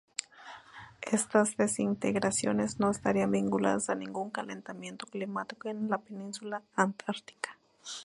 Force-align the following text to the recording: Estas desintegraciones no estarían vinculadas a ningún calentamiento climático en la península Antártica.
Estas 1.11 1.57
desintegraciones 1.57 2.79
no 2.79 2.89
estarían 2.89 3.29
vinculadas 3.29 3.87
a 3.91 3.93
ningún 3.93 4.31
calentamiento 4.31 5.05
climático 5.05 5.69
en 5.69 5.91
la 5.91 5.99
península 5.99 6.63
Antártica. 6.75 7.55